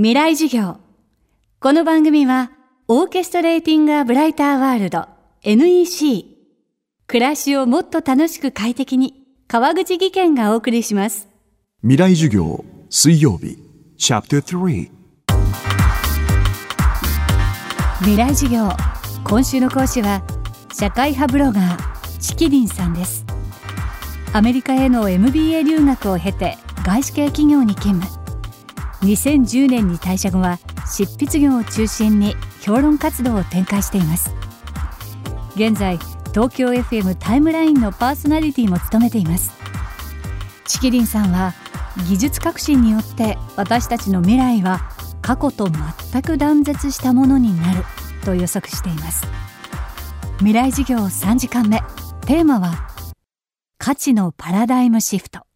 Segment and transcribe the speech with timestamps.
[0.00, 0.76] 未来授業。
[1.58, 2.52] この番組は
[2.86, 5.08] オーケストレーティング・ア・ブライター・ワールド
[5.42, 6.36] NEC
[7.08, 11.26] 暮らしをもっと楽しく快適に川口義賢がお送りします。
[11.80, 13.58] 未来授業水曜日。
[13.96, 14.88] チャプター3
[17.98, 18.68] 未来授業。
[19.24, 20.22] 今週の講師は
[20.72, 23.26] 社会派ブロガーチキリンさんです。
[24.32, 28.17] アメリカへの MBA 留学を経て外資系企業に勤務
[29.00, 34.32] 2010年に退社後は執筆業を中心に評論活動を展開しています。
[35.54, 35.98] 現在
[36.32, 39.52] 東京 FM タイムラインのパーソナリティも務めています。
[40.64, 41.54] チキリンさんは
[42.08, 44.90] 技術革新によって私たちの未来は
[45.22, 45.68] 過去と
[46.12, 47.84] 全く断絶したものになる
[48.24, 49.26] と予測しています。
[50.38, 51.82] 未来授業3時間目。
[52.26, 52.88] テーマは
[53.78, 55.47] 価値のパラダイムシフト。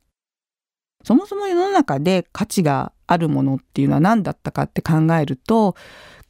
[1.05, 5.75] そもそも世の中で価値があるものっていうのは何だったかって考えると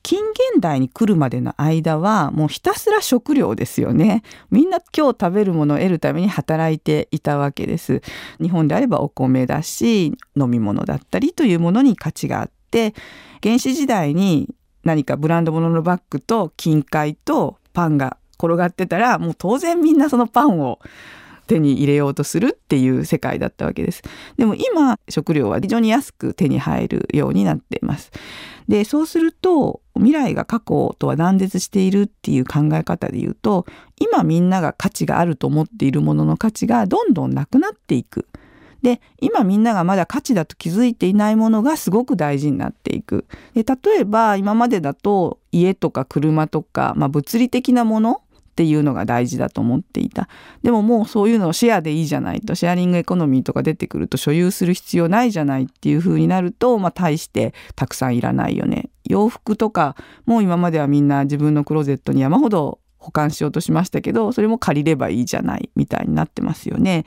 [0.02, 4.24] 近現代に来るまでの間はもうひたすら食料ですよね。
[4.50, 8.02] みんな今日食べるものを得るために働いていたわけです。
[8.40, 12.94] 日本であればお米だし飲み物だったりというものに価値があって
[13.42, 14.52] 原始時代に
[14.82, 20.80] 何かブランド物のバッグと金塊とパンが転がってたらもう当然みんなそのパンを
[21.46, 24.02] 手に入れようとするっていう世界だったわけです。
[24.36, 28.10] でも今食料は非常に安く手に入るようになっています。
[28.68, 33.66] でそうすると未来が過去とは断絶しているっていう考え方で言うと
[33.98, 38.26] 今みんなが価値があると思っているものの価値がどんどんなくなっていく。
[38.82, 43.26] で今みんながまだ価値だと気づいていないものがすごく大事になっていく。
[43.54, 48.22] で例えば今までだと家とか車とか、まあ、物理的なもの
[48.52, 50.28] っていうのが大事だと思っていた。
[50.62, 52.54] でももうそういうのをシェアでいいじゃないと。
[52.54, 58.90] シェアリングエコノミーとか出てくると所有する必要ないじゃないっていう風になるとまあ大してたくさんいらないよね。
[59.04, 67.06] 洋服とかもう今まではみんな自分のクローゼットに山ほど保管しようとしましたけどそれも借りればいいじゃないみたいになってますよね。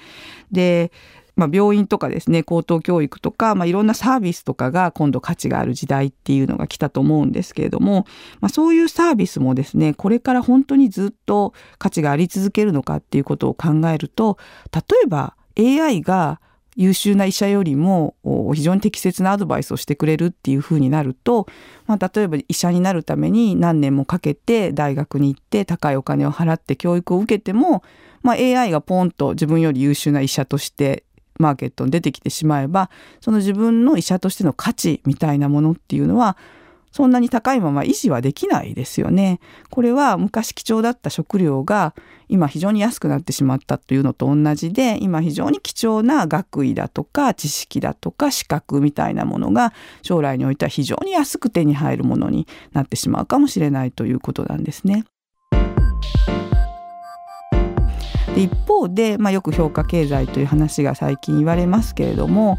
[0.52, 0.92] で
[1.36, 8.06] まあ、病院とかですね高等教育とか、まあ、いろんなサービスとかが今度価値がある時代っていうのが来たと思うんですけれども、
[8.40, 14.38] まあ、そういうサービスもですねこれから本当にずっと価値があり続けるのかっていうことを考えると
[14.74, 16.40] 例えば AI が
[16.76, 18.16] 優秀な医者よりも
[18.54, 21.48] 非常に適切なアドバイスをしてくれるっていうふうになると、
[21.88, 27.82] まあ、例えば医者になるために何年もかけて大学に行って高いお金を払って教育を受けても、
[28.24, 31.05] まあ、AI がポンと自分より優秀な医者として
[31.40, 32.90] マーケットに出てきてしまえば
[33.22, 36.38] その自分の医者としての価値みたいなものっていうのは
[36.96, 39.42] そんなに高いまま維持はできないですよね。
[39.70, 41.94] これは昔貴重だった食料が
[42.30, 49.74] 今非常に安くなってしまったというのと同じで今非常に貴重な学位だとか知識だとか資格みたいなものが
[50.04, 55.04] 将来においては非常に安く手に入るものになってしまうかもしれないということなんですね。
[58.36, 62.58] 一方で、まあ、よく評価経済という話が最近言われますけれども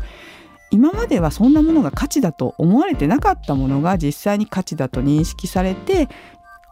[0.70, 6.08] 今まではそんなものが価値だと思われてなかったものが実際に価値だと認識されて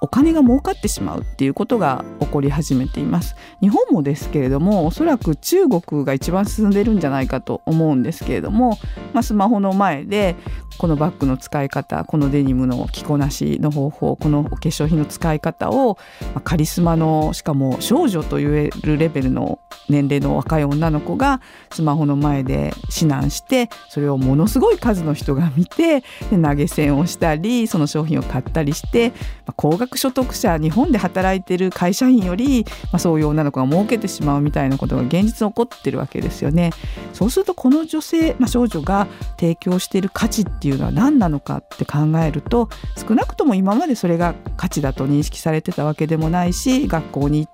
[0.05, 3.37] お金が儲かってしまうっていうことが起こり始めています。
[3.63, 8.79] 日本もですけれどもおそらく中国が一番進んでるんじゃないかと思うんですけれども、
[9.15, 10.37] まあ、スマホの前で
[10.77, 15.97] このバッグの使い方このデニムの着こなしの方法このお化粧品の使い方を、
[16.35, 21.41] ま、カリスマのしかも少女と言えるレベルの年齢の若い女の子が
[21.71, 29.17] スマホの前で指南してそれをものすごい数の人が見て投げ銭をしたりその商品を買ったりして、ま
[29.49, 36.71] あ、高額所得者日本で働いてる会社員より、まあ、そういう女の子が儲けてしまうみたいなことが現実に起こってるわけですよね。
[37.12, 39.06] そうするとこの女性、まあ、少女が
[39.39, 47.54] 提供している価値っていうのは何なのかって考えると少なくとも今までそれが価値だと認識されてたわけでもないし学校に行って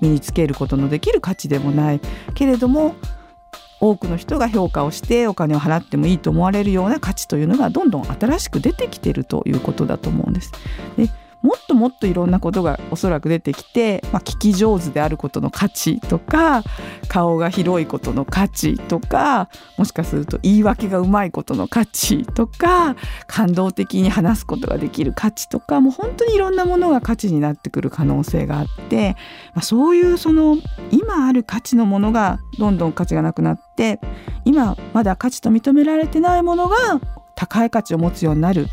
[0.00, 2.00] 身につけることのできる価値でもない
[2.34, 2.96] けれども
[3.80, 10.52] 多くの人が評価をしてお金を払ってもいいと思われるような価値というのがどんどん新しく出てきているということだと思うんです。
[10.96, 11.08] で
[11.42, 16.62] もっともっといろんなことがおそらく出てきて、まあ、聞き上手であることの価値とか
[17.08, 22.96] 顔が広いことの価値とかもしかすると言い訳がうまいことの価値とか
[23.26, 29.16] 感動的に話すことができる価値とかもう本当にいろんなものが価値になってくる可能性があって、
[29.54, 30.56] まあ、そういうその
[30.90, 34.00] 今ある価値のものがどんどん価値がなくなって
[34.44, 36.76] 今まだ価値と認められてないものが
[37.36, 38.66] 高い価値を持つようになる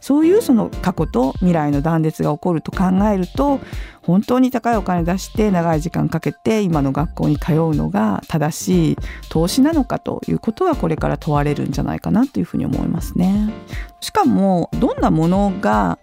[0.00, 3.60] そういうその過去と未来の断絶が起こると考えると
[4.02, 8.96] 本当に高いお金出して長い時間かけて今の学校に通うのが正しい
[9.28, 13.52] 投資なのかということはこれから問われるんじゃないかなというふうに思いますね。
[14.00, 15.98] しかもどんなものが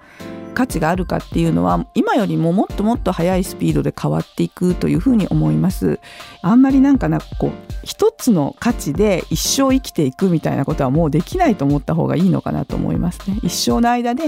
[0.54, 6.00] 価値があるかっていうのは今よりももっともっと速いスピードで変わっていくというふうに思います。
[6.42, 7.52] あんまりなんかなこう
[7.84, 13.40] 一つの価値で一生生きていくみたいなことはもうできないと思った方がいいのかなと思いますね。
[13.44, 14.24] 一生の間で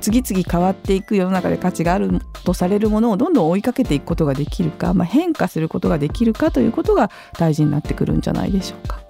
[0.00, 9.00] 次々変わっていく世の中で価値があるとされるものをどんどん追いかけていくことができるか、まあ、変化することができるかということが大事になってくるんじゃないでしょうか。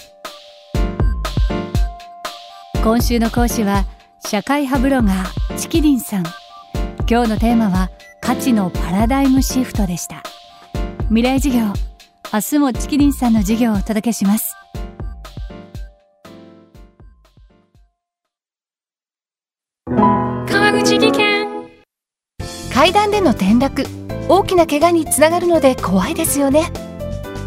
[2.83, 3.85] 今週の講師は
[4.25, 6.38] 社会派ブロガーチキリンさん。
[7.11, 7.91] 今日のテーマは
[8.21, 10.23] 価値のパラダイムシフトでした。
[11.09, 11.73] 未来授業
[12.31, 14.55] 明日もチキリンさんの授業をお届けします。
[19.87, 21.49] 川口技研。
[22.75, 23.85] 階段での転落
[24.29, 26.71] 大きな怪我につながるので怖いですよね。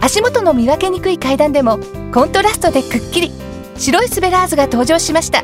[0.02, 1.78] 足元の見分けにくい階段でも
[2.12, 3.32] コントラストでくっきり。
[3.78, 5.44] 白いスベラーズが登場しました